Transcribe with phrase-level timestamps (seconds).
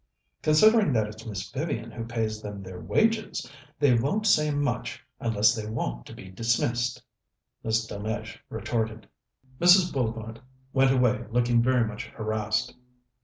[0.41, 5.53] "Considering that it's Miss Vivian who pays them their wages, they won't say much, unless
[5.53, 7.03] they want to be dismissed,"
[7.63, 9.07] Miss Delmege retorted.
[9.59, 9.93] Mrs.
[9.93, 10.39] Bullivant
[10.73, 12.75] went away looking very much harassed.